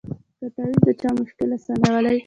که 0.39 0.45
تعویذ 0.55 0.79
د 0.87 0.89
چا 1.01 1.09
مشکل 1.19 1.49
آسانولای 1.57 2.17